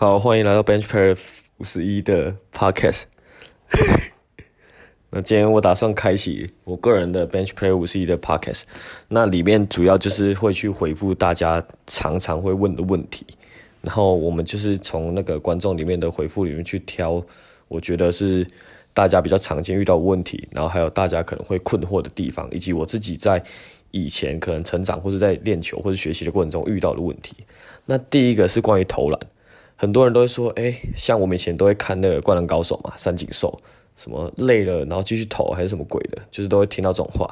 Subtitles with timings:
[0.00, 1.14] 好，欢迎来到 Bench Pair
[1.58, 3.02] 五十一的 Podcast。
[5.12, 8.62] 那今天我打算开启我个人的 Bench Pair 五十一的 Podcast。
[9.08, 13.26] 那里面主要就是会去回复大家常常会问的问题，
[13.82, 17.22] 然后我们就是从那个观众里面的回复里面去挑，
[17.68, 18.46] 我觉得是
[18.94, 23.42] 大家比较常见遇到问题，然后还有大家可能会困惑的地方，以及我自己在
[23.90, 27.36] 以前可能成长或是在练球或者学习的过程中遇到的问题。
[27.84, 29.20] 那第一个是关于投篮，
[29.80, 33.58] 很多人都会说，哎，像我们以前都会看那个《灌篮高手》嘛，三井寿。
[33.96, 37.26] 什么累了，然后继续投还是什么鬼的，就是都会听到这种话。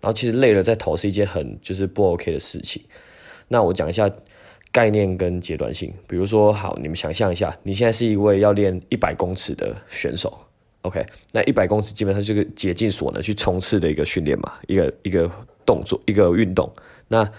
[0.00, 2.82] 然后其实累了再投是一件很就是不 OK 的事情。
[3.48, 4.10] 那我讲一下
[4.72, 5.92] 概念跟阶段性。
[6.06, 10.38] 比如说，好，你们想象一下，你现在是一位要练一百公尺的选手
[10.82, 11.04] ，OK？
[11.32, 15.30] 那一百公尺基本上就是竭尽所能去冲刺的一个训练嘛，一个一个
[15.66, 16.70] 动作，一个运动。
[17.08, 17.30] 那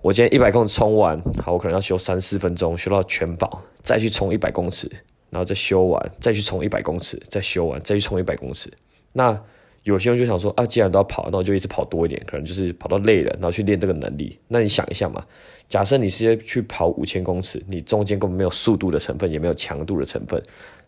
[0.00, 4.90] 我今天一百公尺冲完，好，我可能要休三四分钟，休到全饱，再去冲一百公尺。
[5.30, 8.72] 然后再修完，再去冲一百公尺，再修完，再去冲一百公尺。
[9.12, 9.38] 那
[9.82, 14.38] 有些人就想说啊，既然都要跑，那我就一直跑多一点，可能就是跑到累了，然后去练这个能力。
[14.48, 15.22] 那你想一下嘛，
[15.68, 20.42] 假设你是去跑五千公尺，你中间根本没有速度的成分，也没有强度的成分，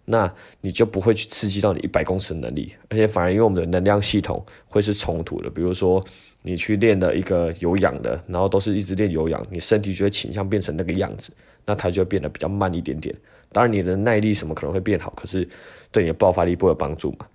[0.07, 5.51] 那你就不会去刺激到你一百公尺的能力，而且反而因为我们的能量系统会是冲突的。
[5.51, 6.03] 比如说
[6.43, 11.33] 你去练了一个有氧的，然后都是一直练有氧，你身体就会倾向变成那个样子，
[11.67, 13.15] 那它就会变得比较慢一点点。
[13.53, 15.47] 当然，你的耐力什么可能会变好，可是
[15.91, 17.27] 对你的爆发力不会有帮助嘛？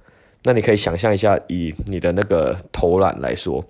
[0.44, 3.64] 那你可以想象一下，以你的那个投篮来说，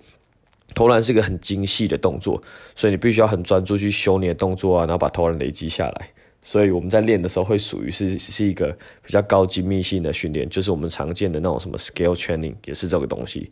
[0.74, 2.40] 投篮是一个很精细的动作，
[2.74, 6.08] 所以你必须要很专注去修你的动作啊，然后把投篮累积下来。
[6.42, 8.70] 所以我们在练的时候会属于是是一个
[9.02, 13.50] 比较高精密性的训练，就是我们常见的那种什么 scale training 也是这个东西。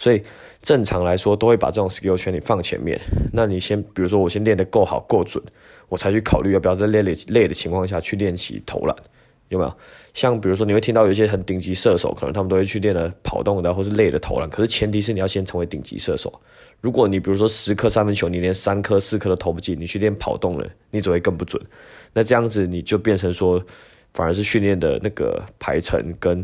[0.00, 0.22] 所以
[0.62, 2.98] 正常来说都会把这种 skill training 放前面。
[3.30, 5.44] 那你先，比如说我先练得够好够准。
[5.90, 8.96] 我才去考虑要不要在累累累的情况下去练习投篮，
[9.48, 9.76] 有没有？
[10.14, 14.48] 像比如说你会听到有一些很顶级射手，可能他们都会去练了跑动的或是累的投篮。
[14.48, 16.32] 可是前提是你要先成为顶级射手。
[16.80, 21.62] 如果你比如说十颗三分球，你连三颗四颗都投不进，你去练跑动了，你只会更不准。
[22.14, 23.62] 那这样子你就变成说，
[24.14, 26.42] 反而是训练的那个排程跟。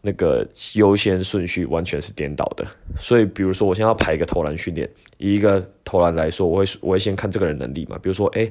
[0.00, 2.64] 那个优先顺序完全是颠倒的，
[2.96, 4.88] 所以比如说我现在要排一个投篮训练，
[5.18, 8.48] 以一个投篮来说，我会我会先看这个人能力嘛，比如说，哎，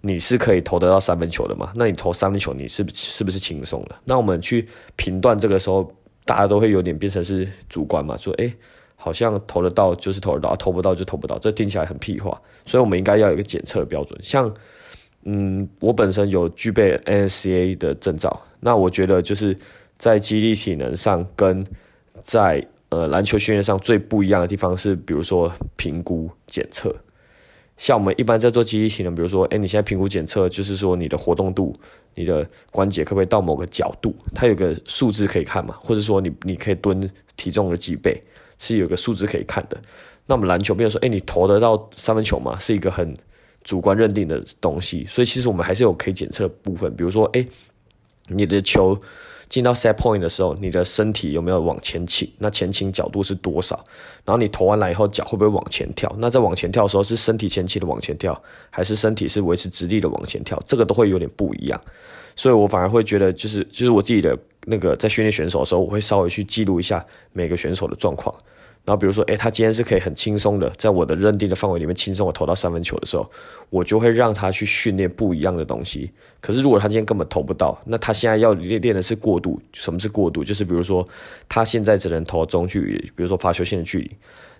[0.00, 1.70] 你是可以投得到三分球的嘛？
[1.76, 3.94] 那你投三分球，你是不是不是轻松的？
[4.04, 5.92] 那我们去评断这个时候，
[6.24, 8.50] 大家都会有点变成是主观嘛，说，哎，
[8.96, 12.40] 好像投得到就是投得到，投不到就投不到，这听起来很屁话。
[12.64, 14.50] 所以我们应该要有一个检测的标准，像，
[15.24, 19.54] 嗯，我本身有具备 NCA 的证照，那我觉得就是。
[20.00, 21.62] 在肌力体能上跟
[22.22, 26.94] 在呃篮球训练上最不一样的地方是，比如说评估检测。
[27.76, 31.74] 像我们一般在做肌力体能，比如说，哎，你现在评估检测就是说你的活动度、
[32.14, 35.76] 你的关节可不可以到某个角度，它有个数字可以看嘛？
[35.80, 38.22] 或者说你你可以蹲体重的几倍，
[38.58, 39.78] 是有个数字可以看的。
[40.24, 43.14] 那我们篮球，比如说，哎，你投得到三分球嘛，是一个很
[43.64, 45.04] 主观认定的东西。
[45.06, 47.46] 所以其实我们还是有可以检测的部分，比如说，哎，
[48.28, 48.98] 你的球。
[49.50, 52.26] 进到 set point 的时候，你的身体有没有往前倾？
[52.38, 53.84] 那前倾角度是多少？
[54.24, 56.10] 然后你投完篮以后，脚会不会往前跳？
[56.18, 58.40] 那在往前跳的时候，是身体前倾的往前跳，
[58.70, 60.56] 还是身体是维持直立的往前跳？
[60.64, 61.78] 这个都会有点不一样。
[62.36, 68.32] 所以我反而会觉得，就是就是我自己的那个在训练选手的时候，我会稍微去记录一下每个选手的状况。
[68.82, 73.30] 然后比如说，诶，他今天是可以很轻松的，在我的认定的范围里面轻松的投到三分球的时候，
[73.68, 76.10] 我就会让他去训练不一样的东西。
[76.40, 79.60] 可是如果他今天根本投不到，那他现在要练练的是过渡。
[79.72, 80.42] 什么是过渡？
[80.42, 81.06] 就是比如说
[81.46, 84.10] 他现在只能投中距离，比如说发球线的距离，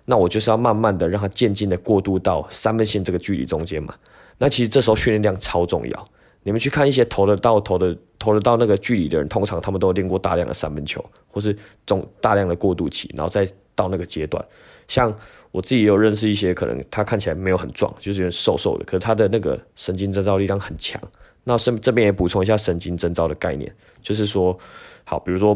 [0.05, 3.93] 那我就是要慢慢的让他渐进的过渡到三分线这个距离中间嘛。
[4.37, 6.07] 那其实这时候训练量超重要。
[6.43, 11.55] 你们去看一些投得到、投的投得到那个距离的人，通常他们都练过大量的三分球，或是
[11.85, 13.47] 中大量的过渡期，然后再。
[13.75, 14.43] 到那个阶段，
[14.87, 15.15] 像
[15.51, 21.01] 我自己也有认识一些，可能他看起来没有很壮，就是有点瘦瘦的，可是他的那个神经征召力量很强。
[21.43, 24.57] 那这这边也补充一下神经征召的概念，就是说，
[25.03, 25.49] 好，比如说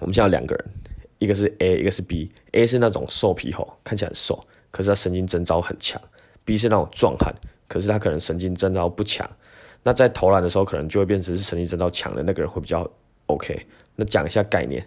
[0.00, 0.64] 我们现在两个人，
[1.18, 6.00] 一个是 A，一个是 B，A 是那种瘦皮猴，看起来很瘦，可是他神经征召很强
[6.46, 7.34] ；B 是那种壮汉，
[7.68, 9.28] 可是他可能神经征召不强。
[9.82, 12.90] 那在投篮的时候，可能就会变成是神经征兆强的那个人会比较
[13.26, 13.66] OK。
[13.96, 14.84] 那讲一下概念。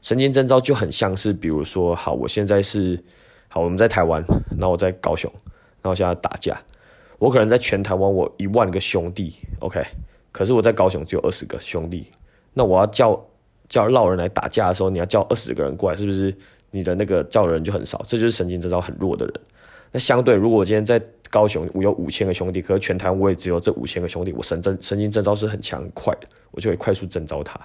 [0.00, 3.02] 神经征兆就很像是，比如说，好，我现在是
[3.48, 5.30] 好，我们在台湾，然后我在高雄，
[5.82, 6.60] 然后现在打架，
[7.18, 9.84] 我可能在全台湾我一万个兄弟，OK，
[10.32, 12.10] 可是我在高雄只有二十个兄弟，
[12.54, 13.26] 那我要叫
[13.68, 16.34] 叫老人来打架的时候，你要叫二十个人过来，是不是？
[16.72, 19.34] 你的那个叫人就很少，这就是神经征兆很弱的人。
[19.90, 27.60] 那相对，如果我今天在高雄，我有五千个兄弟，可是全台我也只有这五千个兄弟，我神征神经征兆是很强很快的，我就会快速征召他。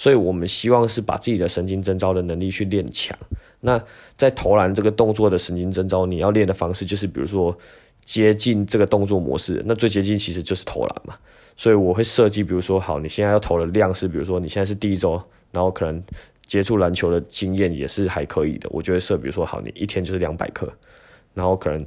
[0.00, 3.14] 所以我们希望是把自己的神经征召的能力去练强。
[3.60, 3.78] 那
[4.16, 7.54] 在投篮这个动作的神经征召，你要练的方式就是，比如说
[8.02, 11.14] 接近这个动作模式，那最接近其实就是投篮嘛。
[11.54, 16.02] 所以我会设计，比如说，好，你现在要投的量是，比如说你现在是第一周，然后可能
[16.46, 20.72] 接触篮球的经验也是还可以的，我就会设，比如说，好，你一天就是两百克，
[21.34, 21.86] 然后可能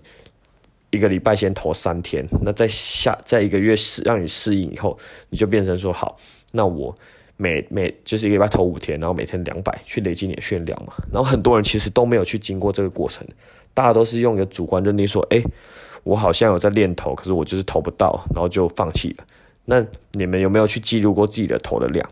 [0.92, 4.95] 一个礼拜先投三天，那在下在一个月适让你适应以后，
[5.31, 6.15] 你就变成说，好，
[6.51, 6.95] 那我。
[7.38, 10.94] 每每就是一个礼拜投五天，然后每天两百去累积你的训练量嘛。
[11.12, 13.27] 然后很多人其实都没有去经过这个过程，
[13.74, 15.41] 大家都是用一个主观认定说，哎，
[16.03, 19.25] 我好像有在练投，可是我就是投不到，然后就放弃了。
[19.65, 22.09] 那你们有没有去记录过自己的投的量？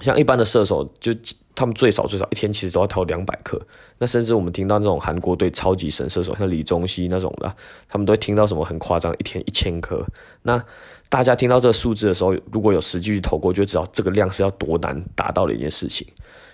[0.00, 1.14] 像一般的射手就。
[1.56, 3.60] 他们最少最少一天其实都要投两百克，
[3.98, 7.52] 那甚至我们听到那种韩国队超级神射手，像李宗熙那种的，
[7.88, 10.06] 他们都会听到什么很夸张，一天一千颗。
[10.42, 10.62] 那
[11.08, 16.06] 大家听到这个数字的时候，如果有实际去投过，就知道这个量是要多难达到的一件事情。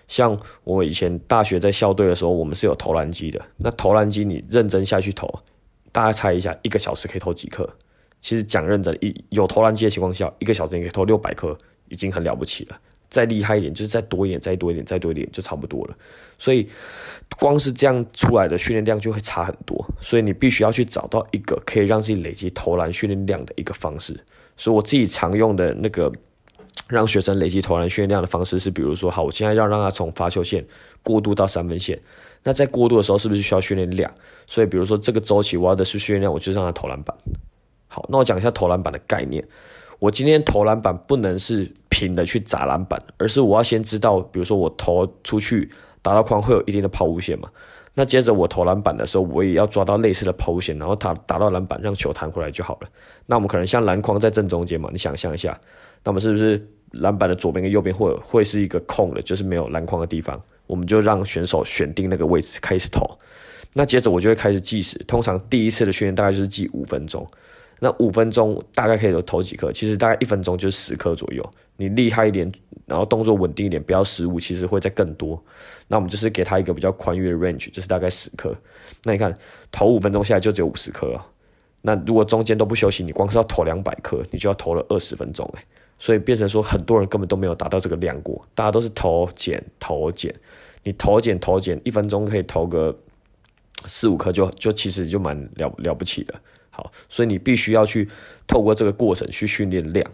[0.07, 3.41] 像我以前大学在校队的时候，我们是有投篮机的。
[3.57, 5.29] 那投篮机你认真下去投，
[5.91, 7.69] 大家猜一下，一个小时可以投几克？
[8.21, 11.59] 其实讲认真，一有投篮机的情况下，一个小时你可以投六百克，
[11.89, 12.79] 已经很了不起了。
[13.13, 15.95] 再厉害一点，就是再多一点，再多一点，再多一点，就差不多了。
[16.39, 16.67] 所以，
[17.39, 19.87] 光是这样出来的训练量就会差很多。
[20.01, 24.19] 所以，你必须要去找到一个可以让自己累积投篮训练量的一个方式。
[24.57, 26.11] 所以，我自己常用的那个
[26.89, 30.65] 让学生累积投篮训练量的方式是，比如说，好，我现在要让他从发球线
[31.03, 32.01] 过渡到三分线。
[32.43, 34.11] 那在过渡的时候，是不是需要训练量？
[34.47, 37.15] 所以，比如说这个周期我要的是训练量，我就让他投篮板。
[37.89, 39.47] 好，那我讲一下投篮板的概念。
[40.03, 45.71] 我今天投篮板不能是平的去砸篮板，而是我要先知道，比如说我投出去
[46.03, 47.49] 打到框会有一定的抛物线嘛。
[47.95, 52.89] 那接着我投篮板的时候，我也要抓到类似的抛物线，然后打打到篮板，让球弹回来就好了。
[53.27, 55.57] 那我们可能像篮筐在正中间嘛，你想象一下，
[56.03, 56.61] 那么是不是
[56.91, 60.43] 篮板的左边跟右边会会是一个空的，就是没有篮筐的地方？
[60.67, 63.09] 我们就让选手选定那个位置开始投。
[63.73, 67.25] 那接着我就会开始计时，通常第一次的训练大概就是计五分钟。
[67.85, 69.73] 那五分钟大概可以投几颗？
[69.73, 71.53] 其实大概一分钟就是十颗左右。
[71.77, 72.51] 你厉害一点，
[72.87, 75.43] 然后动作稳定一点，不要失误，其实会再更多。
[75.89, 78.55] 那我们就是给他一个比较宽裕的 range，就是大概十颗。
[79.03, 79.37] 那你看
[79.73, 81.27] 投五分钟下来就只有五十颗啊。
[81.81, 85.65] 那如果中间都不休息，你光是要投两百颗，你就要投了二十分钟诶。
[85.99, 90.33] 所以变成说很多人根本都没有达到这个量过，大家都是投减投减，
[90.85, 92.97] 你投减投减，一分钟可以投个
[93.87, 96.35] 四五颗就就其实就蛮了了不起的。
[96.75, 98.09] 好，所以你必须要去
[98.47, 100.11] 透过这个过程去训练量，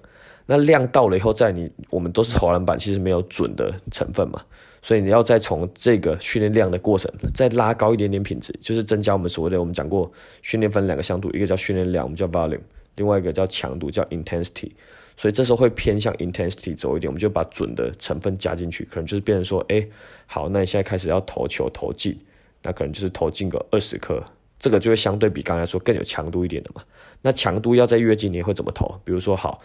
[0.47, 4.43] 那量到了以后，在你我们都是投篮板，其实没有准的成分嘛，
[4.83, 10.11] 所以你要再从这个训练量的过程再拉高一点点品质，就是增加我们所谓的我们讲过
[10.43, 12.59] 训练分两个向度，一个叫训练量，我们叫 volume，
[12.97, 14.73] 另外一个叫强度叫 intensity，
[15.17, 19.87] 所以这时候会偏向 intensity 走一点，我们就把准的成分加进去，可能就是变成说，哎，
[20.27, 22.19] 好，那你现在开始要投球投进，
[22.65, 24.21] 那可能就是投进个二十颗。
[24.59, 26.83] 这个就会相对比刚才说更有强度一点的嘛。
[27.23, 29.01] 那强度要在越近，你会怎么投？
[29.05, 29.59] 比如说，好，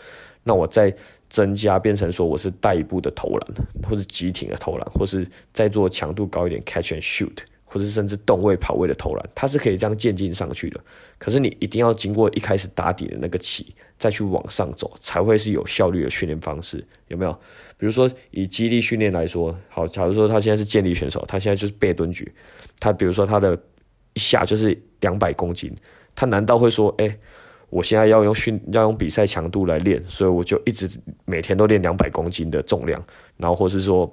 [0.43, 0.93] 那我再
[1.29, 3.53] 增加变成说我是带一步的投篮，
[3.87, 10.79] 或是急停的投篮，或是再做强度高一点 catch and shoot，或者是甚至动位跑位的投篮，它是可以这样渐进上去的。
[11.19, 17.31] 可是你一定要经过一开始打底的那个起，再去往上走，才会是有效率的训练方式，有没有？
[17.77, 22.31] 比如说以肌力训练来说，好，假如说他现在是健力选手，他现在就是背蹲举，
[22.79, 23.55] 他比如说他的。
[24.13, 25.73] 一下就是两百公斤，
[26.15, 27.17] 他难道会说：“哎，
[27.69, 30.89] 我现在要用训，要用比赛强度来练，所以我就一直
[31.25, 33.03] 每天都练两百公斤的重量，
[33.37, 34.11] 然后或是说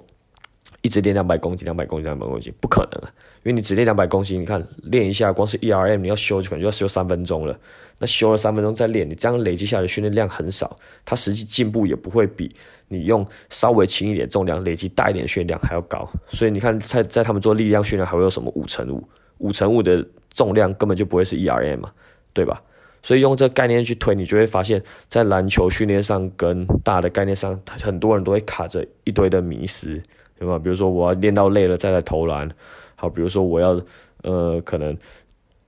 [0.81, 3.13] 一直练两百公斤、两百公斤、两百公斤，不可能啊！
[3.43, 7.59] 因为你只练两百公斤，你看练一下，光是 E R M 你要修就可能就要修三分钟了。
[7.99, 12.51] 那修了三分钟再练，你这样累积下来的训练量很少，它实际进步也不会比
[12.87, 16.09] 你用稍微轻一点重量累积大一点训练量还要高。
[16.27, 19.07] 所以你看，在在他们做力量训练还会有什么五乘五？
[19.41, 21.91] 五乘五的重量根本就不会是 E R M 嘛，
[22.33, 22.61] 对吧？
[23.03, 29.99] 所以用这个概念去推，你就会发现，在篮球训练上跟大的概念上，很多人都会卡着一堆的迷失，
[30.37, 30.59] 对吧？
[30.59, 32.47] 比如说我要练到累了再来投篮，
[32.95, 33.81] 好，比如说我要
[34.21, 34.95] 呃可能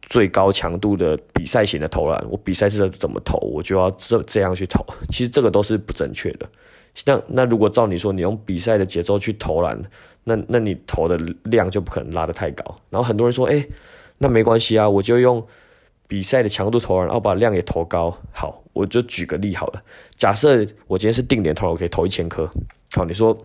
[0.01, 6.47] 最高强度的比赛型的投篮，我比赛是怎么投，我就要这这样去投，其实这个都是不正确的。
[7.05, 9.81] 那那如果照你说，你用比赛的节奏去投篮，
[10.23, 12.63] 那那你投的量就不可能拉得太高。
[12.89, 13.65] 然后很多人说，哎，
[14.19, 15.45] 那没关系啊，我就用
[16.07, 18.15] 比赛的强度投篮，然后把量也投高。
[18.31, 19.83] 好，我就举个例好了。
[20.15, 22.49] 假设我今天是定点投篮，我可以投一千颗。
[22.91, 23.35] 好，你说，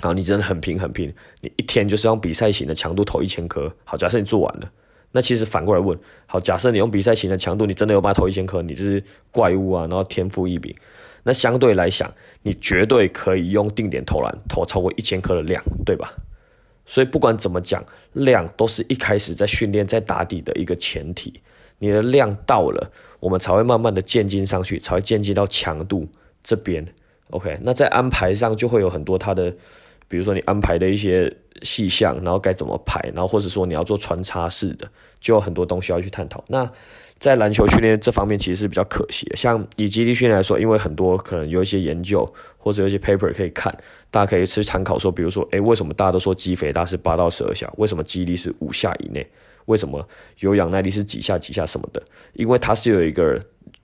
[0.00, 3.70] 好，你真的很拼很拼，你一天就是用比赛型的强度投一千颗。
[3.84, 4.70] 好，假设你做完了，
[5.12, 10.74] 那其实反过来问，好，假设你用比赛型的强度，你真的有办法投一千颗，你就是怪物啊，然后天赋异禀。
[11.22, 12.12] 那相对来讲，
[12.42, 16.14] 你绝对可以用定点投篮投超过一千颗的量，对吧？
[16.86, 17.84] 所以不管怎么讲，
[18.14, 21.40] 量都是一开始在训练在打底的一个前提。
[21.78, 26.08] 你的量到了，我们才会慢慢的渐进上去，才会渐进到强度
[26.42, 26.86] 这边。
[27.30, 29.54] OK，那在安排上就会有很多它的，
[30.08, 34.88] 比如说你安排的一些细项，然后该怎么排，然后或者说你要做穿插式的，
[35.20, 36.42] 就有很多东西要去探讨。
[36.48, 36.70] 那
[37.18, 39.36] 在篮球训练这方面其实是比较可惜的。
[39.36, 42.24] 像以基地训练来说，因为很多可能有一些研究
[42.56, 43.76] 或者有一些 paper 可以看，
[44.10, 44.96] 大家可以去参考。
[44.98, 47.68] 说，比如说，诶，为什么大家都说肌肥大是八到十二下？
[47.76, 49.26] 为什么肌力是五下以内？
[49.64, 50.06] 为什么
[50.38, 52.00] 有氧耐力是几下几下什么的？
[52.34, 53.38] 因为它是有一个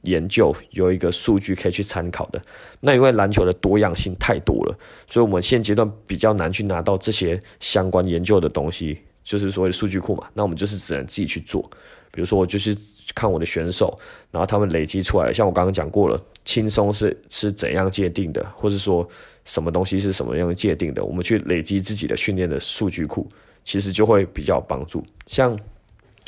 [0.05, 2.41] 研究，有一个数据可以去参考的。
[2.81, 10.29] 那因为篮球的多样性太多了，所以我们现阶段比较难去拿到这些相关研究的东西，就是所谓的数据库嘛。
[10.33, 11.69] 那我们就是只能自己去做。
[12.11, 12.77] 比如说，我就是
[13.13, 13.99] 看我的选手，
[14.31, 19.05] 然后他们累积出来，像我刚刚讲过了，轻松是是怎样界定的，或者说
[19.45, 23.29] 什么东西是什么样界定的，我们去累积自己的训练的数据库，
[23.65, 25.05] 其实就会比较有帮助。
[25.27, 25.59] 像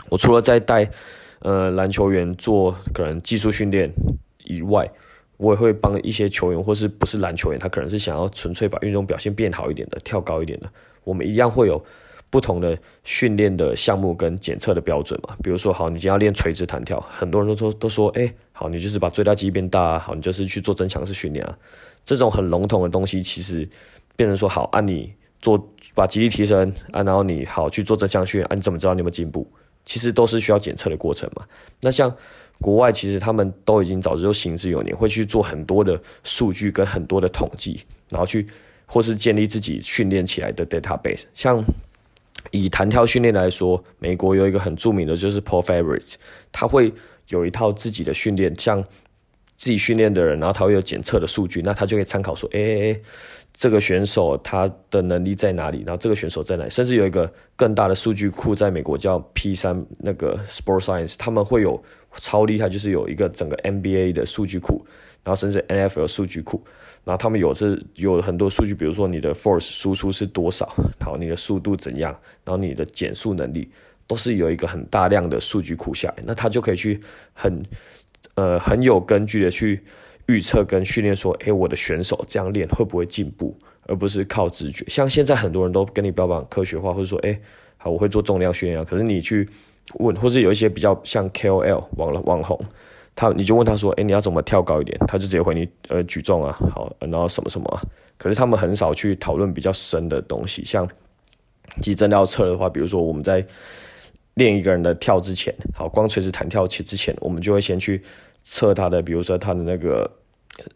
[0.08, 0.90] 我除了在带
[1.40, 3.90] 呃篮球员做可能技术训练
[4.44, 4.90] 以外，
[5.36, 10.70] 我也会帮一些球员，或是不是篮球员，他可能是想要纯粹把运动表现变好一点的，跳高一点的，
[11.04, 11.84] 我们一样会有。
[12.28, 21.56] 不同的训练的项目跟检测的标准嘛，比如说，好，你今天要练垂直弹跳，很多人都说都说，哎，好，你就是把最大肌变大啊，好，你就是去做增强式训练啊，
[22.04, 23.66] 这种很笼统的东西，其实
[24.16, 29.48] 变成说，好，按你做把肌力提升，啊，然后你好去做增强训练，啊，你怎么知道你有没有进步？
[29.86, 31.42] 其实都是需要检测的过程嘛。
[31.80, 32.14] 那像
[32.60, 38.46] 国外，其实他们都已经早就行之有年，会去做很多的数据跟很多的统计，然后去
[38.84, 41.64] 或是建立自己训练起来的 database，像。
[42.52, 46.16] 以弹跳训练来说，美国有一个很著名的，就是 Paul f a v o r i t
[46.52, 46.94] 他会
[47.26, 48.80] 有一套自己的训练，像
[49.56, 53.00] 自己训练的人，然后他会有检测的数据，那他就可以参考说，哎哎哎，
[53.52, 55.82] 这个选手他的能力在哪里？
[55.86, 56.70] 然后这个选手在哪里？
[56.70, 61.82] 甚至有一个更大的数据库，在美国叫 P 三那个 Sport Science，他们会有
[62.18, 64.84] 超厉害，就是有一个整个 NBA 的数据库，
[65.24, 66.62] 然后甚至 NFL 数据库。
[67.04, 72.10] 然后他们有这有很多数据，比如说你的 force 输出是多少，好，你的速度怎样，
[72.44, 73.70] 然后你的减速能力，
[74.08, 77.00] 都是有一个很大量的数据库下来，那他就可以去
[77.32, 77.64] 很
[78.34, 79.82] 呃很有根据的去
[80.26, 83.56] 预测跟训练说，诶，我的选手这样练会不会进步，
[83.86, 84.84] 而不是靠直觉。
[84.88, 87.40] 像现在很多人都跟你标榜科学化，或者说，诶，
[87.76, 89.48] 好，我会做重量训练啊，可是你去
[90.00, 92.58] 问，或是有一些比较像 KOL 网网红。
[93.18, 94.98] 他你就问他说，哎，你要怎么跳高一点？
[95.08, 97.80] 他就直接回你，呃，举重啊，好，然后什么什么。
[98.18, 100.86] 可是他们很少去讨论比较深的东西，像，
[101.80, 103.42] 其实真要测的话，比如说我们在
[104.36, 108.00] 练一个人的跳之前，好，光垂直弹跳起之前，我们就会先去
[108.42, 110.10] 测他的，比如说他的那个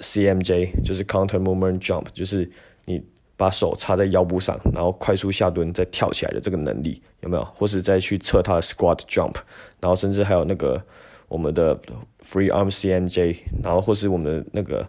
[0.00, 2.50] CMJ，就是 Counter Movement Jump，就是
[2.84, 3.02] 你
[3.36, 7.44] 把手插在腰部上，然后快速下蹲再跳起来的这个能力有没有？
[7.54, 9.36] 或是再去测他的 Squat Jump，
[9.80, 10.82] 然后甚至还有那个。
[11.30, 11.78] 我们的
[12.24, 14.84] free arm C M J，然后或是我们的那个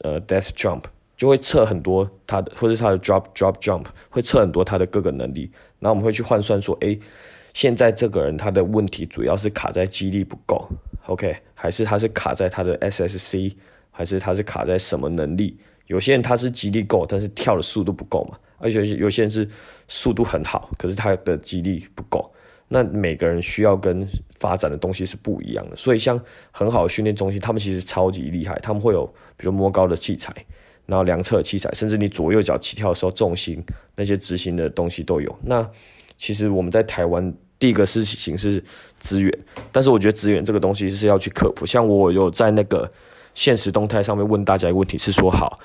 [0.00, 0.82] 呃 death jump，
[1.16, 5.48] 就会测很多他的，或者他的 drop drop jump，会测很多他的各个能力。
[5.78, 6.98] 然后我们会去换算说，哎，
[7.56, 10.68] 现在这个人他的问题主要是卡在肌力不够
[11.06, 13.54] ，OK，还是他是卡在他的 SSC，
[13.90, 15.56] 还是他是卡在什么能力？
[15.86, 19.48] 有些人他是肌力够，但是跳的速度不够嘛，而且有些人是
[19.88, 22.30] 速度很好，可是他的肌力不够。
[22.68, 24.06] 那每个人需要跟
[24.38, 30.30] 发展的东西是不一样的，所以像很好的训练中心，他们其实超级厉害，他们会有比如摸高的器材，
[30.84, 35.38] 然后量测器材，甚至你左右脚起跳的时候重心那些执行的东西都有。
[35.42, 35.66] 那
[36.18, 38.62] 其实我们在台湾第一个事情是
[38.98, 39.32] 资源，
[39.72, 41.64] 但是我觉得资源这个东西是要去克服。
[41.64, 42.90] 像我有在那个
[43.34, 45.58] 现实动态上面问大家一个问题，是说好。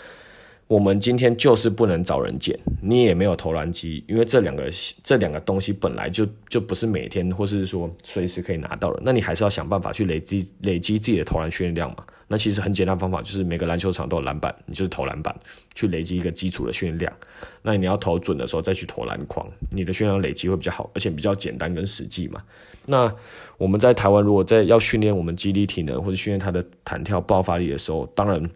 [0.72, 4.72] 我们今天就是不能找人捡，你也没有投篮机，因为这两个
[5.04, 11.98] 这两个东西本来就就不是每天或是说随时可以拿到的，那你还是要想办法去累积累积自己的投篮训练量嘛。
[12.26, 15.36] 那其实很简单方法就是每个篮球场都有篮板，你就是投篮板
[15.76, 17.14] 去累积一个基础的训练量。
[17.62, 22.42] 那你要投准的时候再去投篮筐，你的训练量累积会比较好，而且比较简单跟实际嘛。
[22.86, 23.14] 那
[23.58, 28.50] 我们在台湾如果在要训练我们肌力体能或者训练它的弹跳爆发力的时候，当然。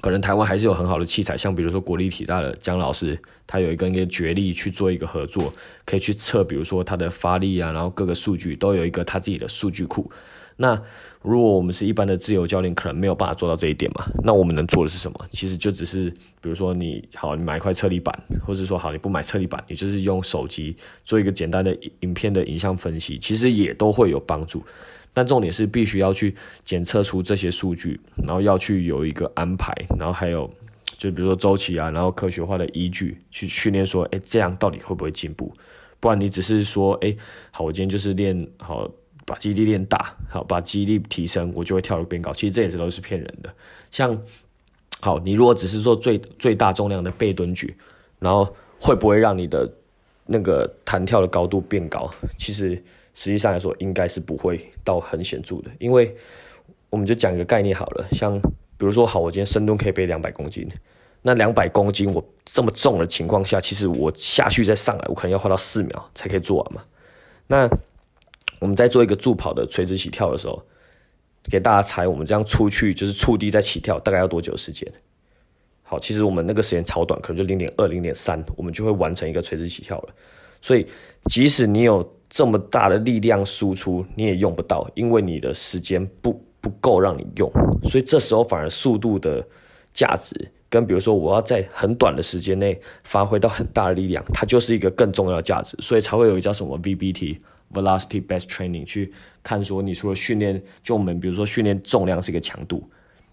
[0.00, 5.52] 可能台湾还是有很好的器材，像比如说国立体大的姜老师，他有一个一个绝力去做一个合作，
[5.84, 10.10] 可以去测，比如说他的发力啊，然后各个数据都有一个他自己的数据库。
[10.60, 10.80] 那
[11.22, 14.04] 如果我们是一般的自由教练，可能没有办法做到这一点嘛？
[14.24, 15.26] 那我们能做的是什么？
[15.30, 18.12] 其实就只是，比如说你好，你买一块测力板，
[18.44, 24.60] 或者说好，你不买测力板，你就是用手机做一个简单的影片的影像分析，其实也都会有帮助。
[25.18, 26.32] 但重点是必须要去
[26.64, 30.48] 检测出这些数据，然后要去有一个安排，然后还有
[30.96, 35.52] 就比如说周期啊，然后科学化的依据去训练，说，哎，这样到底会不会进步？
[35.98, 37.16] 不然你只是说，哎，
[37.50, 38.88] 好，我今天就是练好。
[39.26, 42.32] 把肌力练大，好，把肌力提升，我就会跳得变高。
[42.32, 43.54] 其实这也是都是骗人的。
[43.90, 44.18] 像，
[45.00, 47.76] 好，你如果只是做最最大重量的背蹲举，
[48.20, 48.48] 然后
[48.80, 49.70] 会不会让你的
[50.30, 52.08] 那个弹跳的高度变高？
[52.36, 52.70] 其实
[53.14, 55.70] 实际上来说，应该是不会到很显著的。
[55.78, 56.14] 因为
[56.90, 58.38] 我们就讲一个概念好了，像
[58.76, 60.68] 比如说，好，我今天深蹲可以背两百公斤，
[61.22, 66.84] 那两百公斤我这么重的情况下，其实我下去再上来，我可能要花到四秒才可以做完嘛。
[67.46, 67.68] 那
[68.60, 70.62] 我们在做一个助跑的垂直起跳的时候，
[71.44, 74.86] 给大家猜，我们这样出去就是触地再起跳，大概要多久时间？
[75.90, 80.14] 好，其实我们那个时间超短，可能就零点二、零点三，我们就会完成一个垂直起跳了。
[80.60, 80.86] 所以，
[81.30, 87.50] 即使你有这么大的力量输出，你也用不到，因为你的时间不不够让你用。
[87.84, 89.42] 所以这时候反而速度的
[89.94, 90.34] 价值，
[90.68, 95.74] 跟比如说我要在很短的时间内发挥到很大的力量，它就是一个更重要的价值。
[95.80, 97.38] 所以才会有一叫什么 VBT。
[97.70, 102.82] Velocity based training 去看说，你除了训练，就我们比如说训练重量是一个强度，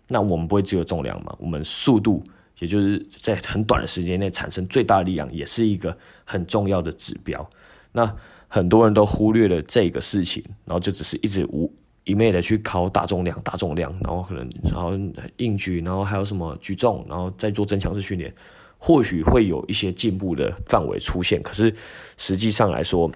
[0.09, 1.33] 那我们不会只有重量嘛？
[1.39, 2.21] 我们速度，
[2.59, 7.47] 也就是在很短的时间内产生最大力量，也是一个很重要的指标。
[7.91, 8.15] 那
[8.47, 11.71] 很多人都忽略了这个事情，然后就只是一直无
[12.03, 14.91] 一昧的去考大重量、大重量，然后可能然后
[15.37, 18.33] 硬举，然后还有什么举重，然后再做增强式训练，
[18.77, 21.73] 或许会有一些进步的范围出现，可是
[22.17, 23.11] 实际上来说。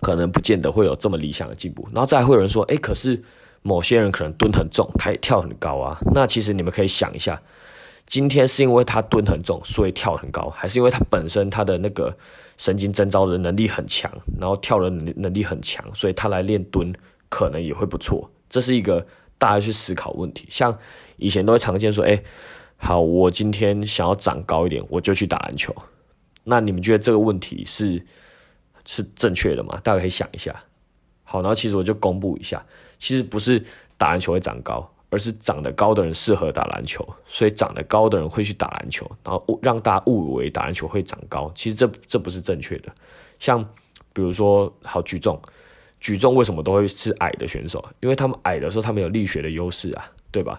[0.00, 3.22] 可能不见得会有这么理想的进步，然后再会有人说，哎，可是
[3.62, 5.96] 某些人可能蹲很重，他也跳很高啊。
[6.12, 7.40] 那其实你们可以想一下，
[8.12, 12.14] 今天是因为他蹲很重，所以跳很高，还是因为他本身他的那个
[12.58, 16.92] 神经征召的能力很强，然后跳的能力很强，所以他来练蹲
[17.30, 18.30] 可能也会不错。
[18.50, 19.06] 这是一个
[19.38, 20.46] 大家去思考问题。
[20.50, 20.78] 像
[21.16, 22.22] 以前都会常见说，哎，
[22.76, 25.74] 好，我今天想要长高一点，我就去打篮球。
[26.44, 28.04] 那你们觉得这个问题是？
[28.84, 29.80] 是正确的吗？
[29.84, 30.52] 大家可以想一下。
[31.22, 32.60] 好，然后其实我就公布一下，
[32.98, 33.64] 其实不是
[33.96, 42.90] 打篮球会长高，而是长得高的人适合打篮球，所以长得高的人会去打篮球，然后让大家误以为打篮球会长高，其实这这不是正确的。
[43.38, 43.62] 像
[44.14, 45.38] 比如说，好举重，
[46.00, 47.84] 举重为什么都会是矮的选手？
[48.00, 50.58] 因为他们矮的时候，他们有力学的优势啊，对吧？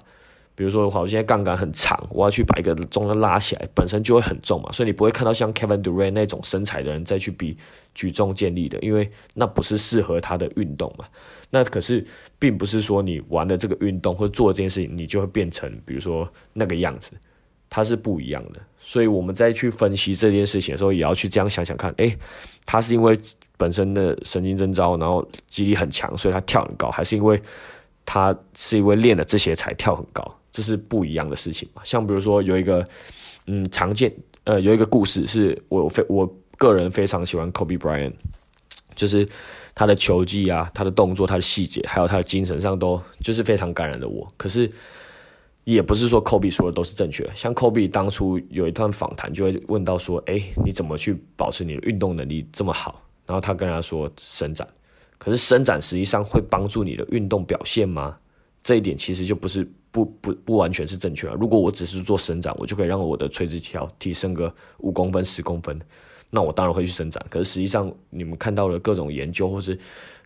[0.55, 7.57] 比如说，好，现在杠杆很长，我要去把一个重量拉起来，本身就会很重嘛，所以你不会看到像 Kevin Durant 那种身材的人再去比
[7.95, 11.05] 举重健力的，因为那不是适合他的运动嘛。
[11.49, 12.05] 那可是
[12.37, 17.11] 并不是说你玩的这个运动或做这件事情，你就会变成比如说那个样子，
[17.69, 18.59] 它是不一样的。
[18.79, 22.15] 所以我们再去分析这件事情的时候，也要去这样想想看，诶，
[22.65, 23.17] 他是因为
[23.57, 27.41] 本身的神经征召，然后肌力很强，所以他跳很高，还是因为
[28.05, 30.23] 他是因为练了这些才跳很高？
[30.53, 31.81] 这是不一样的事情嘛？
[31.83, 32.87] 像比如说有一个，
[33.47, 34.13] 嗯，常见，
[34.43, 38.13] 呃，有一个故事是我非我个人非常喜欢 Kobe Bryant，
[38.93, 39.27] 就是
[39.73, 44.31] 他的球技啊，他的动作，他的细节，还有他的精神上都就是非常感染了我。
[44.37, 44.71] 可是
[45.63, 47.31] 也不是说 Kobe 说的都是正确的。
[47.35, 53.01] 像 Kobe 当初有一段访谈就会问到说，哎，你怎么去保持你的运动能力这么好？
[53.25, 54.67] 然后他跟他说伸展，
[55.17, 58.15] 可是伸展实际上会帮助你的运动表现吗？
[58.61, 59.67] 这一点其实就不是。
[59.93, 61.35] 不不不完全是正确啊！
[61.39, 65.79] 如果我只是做伸展，我就可以让我的垂直跳提升个五公分、十公分，
[66.31, 67.23] 那我当然会去伸展。
[67.29, 69.77] 可是实际上，你们看到了各种研究或是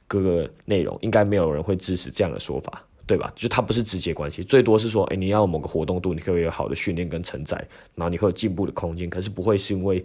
[0.07, 3.29] 各个内容，应该没有人会支持这样的说法，对吧？
[3.35, 7.57] 就它不是直接关系，最多是说，哎，你要某个活动度，你可以有好的训练跟承载，
[7.93, 9.09] 然后你会有进步的空间。
[9.09, 10.01] 可是不会是因为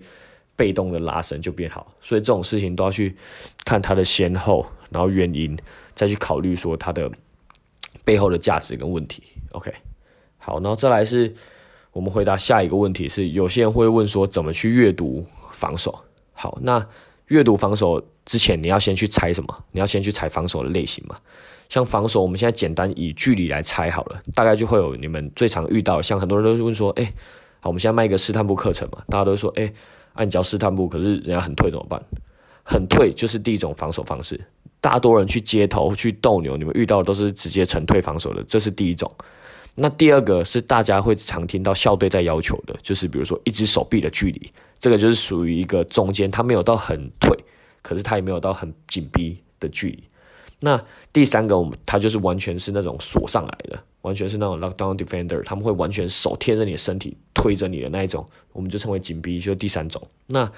[0.56, 3.14] 被动的拉伸就变好，所以这种事情都要去
[3.64, 5.56] 看它的先后，然后原因，
[5.94, 7.08] 再去考虑说它的。
[8.04, 9.22] 背后的价值跟问题
[9.52, 9.72] ，OK，
[10.38, 11.32] 好，然后再来是
[11.92, 15.98] 我们回答下一个问题是，有些人会问说怎么去阅读防守？
[16.32, 16.84] 好，那
[17.26, 19.64] 阅读防守之前你要先去猜什么？
[19.70, 21.16] 你要先去猜防守的类型嘛？
[21.68, 27.04] 像防守，我们现在简单以距离来猜好了，大概就会有你们最常遇到，像很多人都会问说，哎，
[27.60, 29.72] 好，我们现在卖一个试探步课程嘛，大家都说，哎，
[30.12, 32.02] 按教试探步，可是人家很退怎么办？
[32.62, 34.40] 很退就是第一种防守方式。
[34.80, 39.10] 大多人去街头去斗牛，你们遇到的都是直接沉退防守的，这是第一种。
[39.74, 47.36] 那第二个是大家会常听到校队在要求的，就是比如说一只手臂的距离，这个就是属于一个中间，它没有到很退，
[47.80, 50.04] 可是它也没有到很紧逼的距离。
[50.60, 50.80] 那
[51.12, 60.00] 第三个，我们他就是完全是那种锁上来的，完全是那种 lockdown defender，他们会完全手贴着你的身体推着你的那一种，我们就称为紧逼，就第三种。
[60.26, 60.48] 那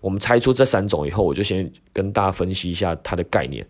[0.00, 3.64] 我们猜出这三种以后，我就先跟大家分析一下它的概念。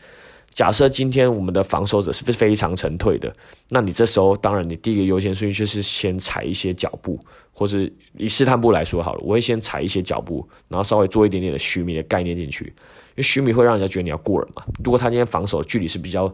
[0.53, 3.35] 假设今天我们的防守者是非常沉退的，
[3.71, 7.19] 那你这时候当然你第一个优先顺序就是先踩一些脚步，
[7.53, 7.79] 或者
[8.19, 14.63] 以试探步来说好了，我会先踩一些脚步，然后稍微做一点点的虚弥的概念进去，因为虚弥会让人家觉得你要过人嘛。
[14.85, 16.33] 如果他今天防守距离是比较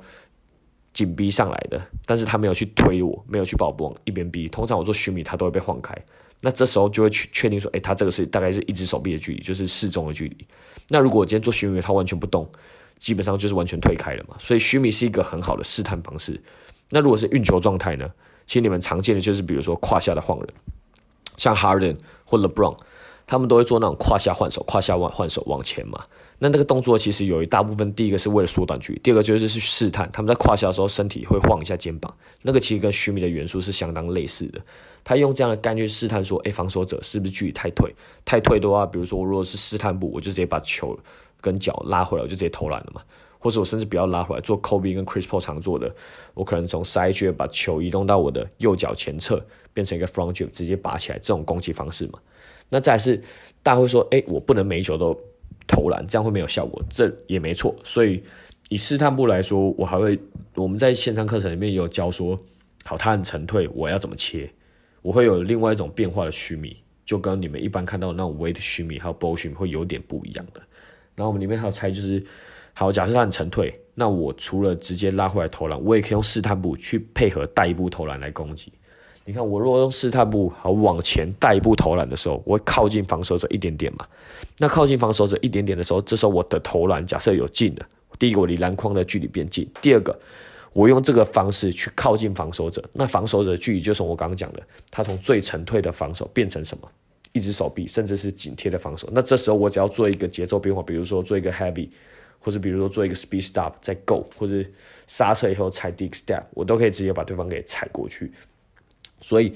[0.92, 5.96] 紧逼上来的，但是他没有去推我，没有去把我往一边逼，通常我做虚弥他都会被晃开，
[6.40, 10.44] 那这时候就会去确定说，哎，他这个是大概是一只手臂的距离，就是适中的距离。
[10.88, 12.50] 那如果我今天做虚弥，他完全不动。
[12.98, 16.40] 基本上就是完全退开了嘛，所以虚弥是一个很好的试探方式。
[16.90, 18.11] 那如果是运球状态呢？
[18.46, 20.48] 其实你们常见的就是比如说胯下的晃人，
[21.37, 22.74] 像 Harden 或 LeBron，
[23.26, 26.02] 他们都会做那种胯下换手、胯下换换手往前嘛。
[26.38, 30.08] 那那个动作其实有一大部分，第一个是为了缩短距离，第二个就是是试探。
[30.12, 34.58] 他们在胯下的时候，身体会晃一下肩膀，那个其实跟虚弥的元素是相当类似的。
[35.04, 37.94] 他用这样的概念试探说，哎，防守者是不是距离太退？
[38.24, 40.98] 太退的话，比如说我如果是试探步，我就直接把球。
[41.40, 43.03] 跟脚拉回来，我就直接投篮了嘛。
[43.40, 45.94] 或者我甚至不要拉回来，做 Kobe 跟 Chris Paul 常做的，
[46.35, 49.40] 我可能从 side j 把球移动到我的右脚前侧，
[49.72, 52.18] 变成一个 front Jump 直接拔起来，这种攻击方式嘛。
[52.68, 53.16] 那再是
[53.62, 55.16] 大家会说，哎，我不能每一球都
[55.68, 56.83] 投篮，这样会没有效果。
[56.90, 57.72] 这也没错。
[57.85, 58.20] 所以
[58.70, 60.18] 以试探步来说，我还会
[60.57, 62.37] 我们在线上课程里面有教说，
[62.85, 64.51] 好，他很沉退，我要怎么切？
[65.01, 70.61] 我会有另外一种变化的虚米，就跟你们一般看到那种 weight 虚米还有 ball 虚米会有点不一样的。
[71.18, 72.24] 然后我们里面还有猜，就是
[72.74, 78.72] 好，假设他很沉退，那我除了直接拉回来投篮，我也可以用试探步去配合带一步投篮来攻击。
[79.24, 84.07] 你看，我如果用试探步好往前带一步投篮的时候，我会靠近防守者一点点嘛。
[84.59, 90.16] 那靠近防守者一点点的时候，这时候我的投篮假设有进了，第一个我离篮筐的距离变近，第二个
[90.72, 96.88] 我用这个方式去靠近防守者，那防守者的距离就从我刚刚讲的，他从最沉退的防守变成什么？
[97.32, 99.08] 一只手臂，甚至是紧贴的防守。
[99.12, 101.88] 那这时候我只要做一个节奏变化，比如说做一个 heavy，
[102.38, 104.64] 或者比如说做一个 speed stop 再 go，或者
[105.06, 108.32] 刹车以后踩 dig step，我都可以直接把对方给踩过去。
[109.20, 109.52] 所以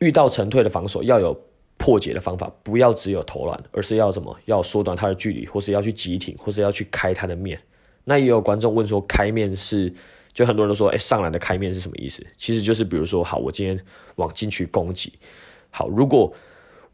[0.00, 1.38] 遇到沉退的防守，要有
[1.76, 4.36] 破解的方法，不要只有投篮，而是要什么？
[4.46, 7.60] 要缩短它的距离，或是要去急停，或是要去开它的面。
[8.04, 9.92] 那也有观众问说，开面是？
[10.32, 12.22] 就很多人都说，哎，上篮的开面是什么意思？
[12.36, 13.82] 其实就是比如说，好，我今天
[14.16, 15.14] 往禁区攻击，
[15.70, 16.30] 好，如果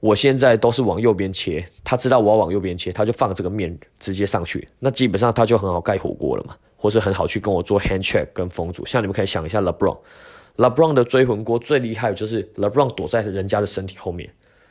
[0.02, 8.84] 我现在都是往右边切，他知道我要往右边切，他就放这个面直接上去，那基本上他就很好盖火锅了嘛，或是很好去跟我做 hand check 跟封阻。
[8.84, 14.28] 像你们可以想一下，LeBron，LeBron 的追魂锅最厉害就是 LeBron 躲在人家的身体后面，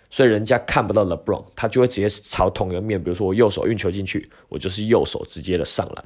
[0.10, 6.06] 所以人家看不到 LeBron，他就会直接朝同一个面，比如说我右手运球进去，我就是右手直接的上篮。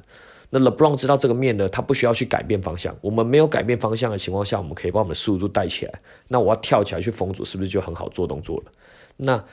[0.52, 2.96] 那 LeBron 知道这个面呢，他不需要去改变方向。
[3.02, 5.94] 我们没有改变方向的情况下，我们可以把我们的速度带起来。
[6.28, 8.72] 那我要跳起来去封阻，是不是就很好做动作了？
[9.18, 9.44] 那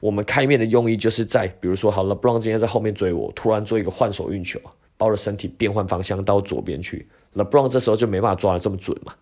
[0.00, 4.60] 我们开面的用意就是在，比如说，好了，LeBron 今天在后面追我，突然做一个换手运球，
[4.96, 9.14] 把我身体变换方向到左边去，LeBron 这时候就没办法抓的这么准嘛。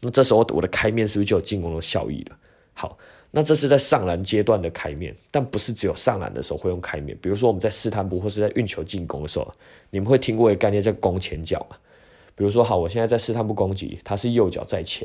[0.00, 2.36] 那这时候我的开面是不是就有进攻的效益了？
[2.72, 2.96] 好，
[3.32, 7.18] 那这是在上篮阶段的开面，但不是只有上篮的时候会用开面。
[7.20, 9.52] 比如说我们在试探步或是在运球进攻的时候，
[9.90, 11.76] 你们会听过一个概念叫攻前脚嘛？
[12.36, 15.04] 比如说，好，我现在在试探步攻击，他是右脚在前。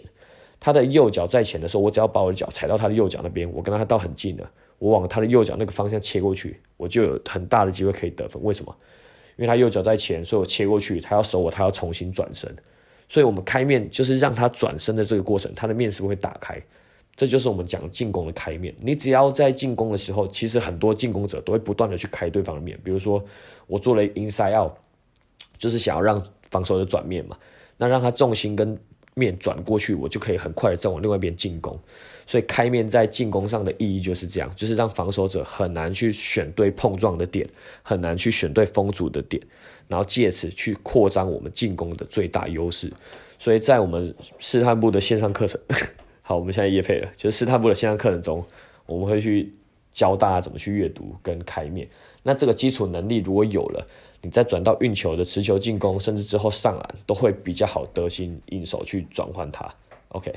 [0.65, 4.49] 他的右脚在前的时候，我只要把我的脚踩到他的右脚那边，我跟他到很近了，
[4.80, 8.41] 我往他的右脚那个方向切过去，我就有很大的机会可以得分。
[8.41, 8.73] 为什么？
[9.36, 12.49] 因为他右脚在前，所以我切过去，他要守我，他要重新转身。
[13.10, 16.58] 所以我们开面就是让他转身的这个过程，他的面是不是会打开？
[17.13, 18.73] 这就是我们讲进攻的开面。
[18.80, 22.80] 你只要在进攻的时候，其实很多进攻者都会不断的去开对方的面。
[22.86, 23.21] 比如说
[23.67, 24.71] 我做了 inside out，
[25.58, 27.38] 就是想要让防守的转面嘛，
[27.76, 28.80] 那让他重心跟。
[29.15, 31.80] 面转过去，我就可以很快的再往另外一边进攻。
[32.26, 37.47] 所以开面在进攻上的意义就是这样，就是让防守者很难去选对碰撞的点，
[37.82, 39.41] 很难去选对封阻的点，
[39.89, 42.91] 然后借此去扩张我们进攻的最大优势。
[43.38, 45.60] 所以在我们试探部的线上课程，
[46.23, 48.45] 好，我们现在夜配了，就是试探部的线上课程中，
[48.86, 49.54] 我们会去
[49.91, 51.86] 教大家怎么去阅读跟开面。
[52.23, 53.86] 那这个基础能力如果有了，
[54.21, 59.69] 你再转到运球的持球进攻，甚至之后上篮，都会比较好得心应手去转换它。
[60.09, 60.33] OK，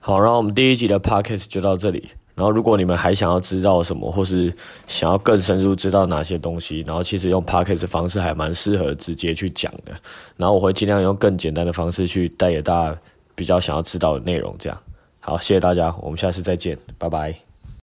[0.00, 2.10] 好，然后我们第一集的 Podcast 就到这里。
[2.34, 4.52] 然后如果你们还想要知道什么，或是
[4.86, 9.92] 想要更深入知道哪些东西，然后其实用 Podcast 方式还蛮适合直接去讲的。
[10.36, 13.00] 然后我会尽量用更简单的方式去带给大家
[13.34, 14.54] 比较想要知道的内容。
[14.58, 14.78] 这样，
[15.20, 17.45] 好，谢谢大家，我们下次再见，拜拜。